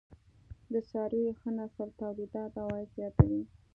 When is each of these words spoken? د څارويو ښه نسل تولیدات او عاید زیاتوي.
د 0.71 0.73
څارويو 0.89 1.37
ښه 1.39 1.49
نسل 1.57 1.89
تولیدات 2.01 2.51
او 2.61 2.67
عاید 2.73 2.89
زیاتوي. 2.97 3.41